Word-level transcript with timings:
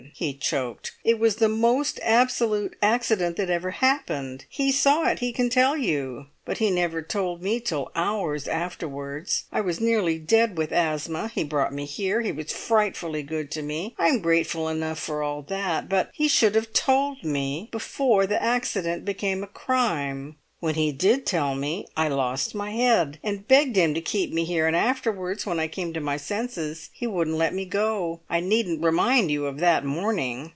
he 0.13 0.33
choked. 0.33 0.91
"It 1.05 1.19
was 1.19 1.37
the 1.37 1.47
most 1.47 1.99
absolute 2.03 2.75
accident 2.81 3.37
that 3.37 3.49
ever 3.49 3.71
happened; 3.71 4.43
he 4.49 4.71
saw 4.71 5.05
it; 5.07 5.19
he 5.19 5.31
can 5.31 5.49
tell 5.49 5.77
you; 5.77 6.25
but 6.43 6.57
he 6.57 6.69
never 6.69 7.01
told 7.01 7.41
me 7.41 7.59
till 7.59 7.89
hours 7.95 8.47
afterwards. 8.47 9.45
I 9.53 9.61
was 9.61 9.79
nearly 9.79 10.19
dead 10.19 10.57
with 10.57 10.71
asthma; 10.73 11.31
he 11.33 11.43
brought 11.43 11.73
me 11.73 11.85
here, 11.85 12.21
he 12.21 12.31
was 12.31 12.51
frightfully 12.51 13.23
good 13.23 13.49
to 13.51 13.61
me, 13.63 13.95
I'm 13.97 14.19
grateful 14.21 14.67
enough 14.67 14.99
for 14.99 15.23
all 15.23 15.43
that. 15.43 15.87
But 15.89 16.09
he 16.13 16.27
should 16.27 16.55
have 16.55 16.73
told 16.73 17.23
me 17.23 17.69
before 17.71 18.27
the 18.27 18.41
accident 18.41 19.05
became 19.05 19.41
a 19.43 19.47
crime! 19.47 20.35
When 20.59 20.75
he 20.75 20.91
did 20.91 21.25
tell 21.25 21.55
me 21.55 21.87
I 21.97 22.07
lost 22.07 22.53
my 22.53 22.69
head, 22.69 23.17
and 23.23 23.47
begged 23.47 23.75
him 23.75 23.95
to 23.95 24.01
keep 24.01 24.31
me 24.31 24.43
here, 24.45 24.67
and 24.67 24.75
afterwards 24.75 25.43
when 25.43 25.59
I 25.59 25.67
came 25.67 25.91
to 25.93 25.99
my 25.99 26.17
senses 26.17 26.91
he 26.93 27.07
wouldn't 27.07 27.37
let 27.37 27.55
me 27.55 27.65
go. 27.65 28.19
I 28.29 28.41
needn't 28.41 28.83
remind 28.83 29.31
you 29.31 29.47
of 29.47 29.57
that 29.57 29.83
morning! 29.83 30.49